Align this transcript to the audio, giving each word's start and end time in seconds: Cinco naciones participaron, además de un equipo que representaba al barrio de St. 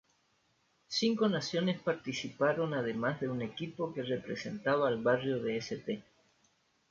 Cinco 0.87 1.29
naciones 1.29 1.79
participaron, 1.79 2.73
además 2.73 3.19
de 3.19 3.29
un 3.29 3.43
equipo 3.43 3.93
que 3.93 4.01
representaba 4.01 4.87
al 4.87 5.03
barrio 5.03 5.39
de 5.43 5.57
St. 5.57 6.03